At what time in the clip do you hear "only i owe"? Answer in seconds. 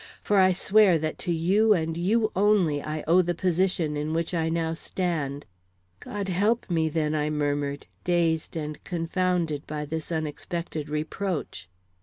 2.35-3.21